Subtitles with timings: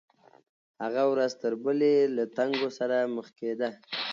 [0.83, 3.69] هغه ورځ تر بلې له تنګو سره مخ کېده.